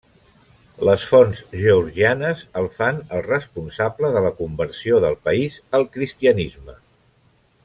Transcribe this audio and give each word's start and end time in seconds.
Les 0.87 1.03
fonts 1.09 1.41
georgianes 1.65 2.41
el 2.63 2.71
fan 2.79 3.03
el 3.19 3.23
responsable 3.27 4.11
de 4.19 4.27
la 4.29 4.35
conversió 4.43 4.99
del 5.07 5.19
país 5.29 5.63
al 5.81 5.91
cristianisme. 5.99 6.81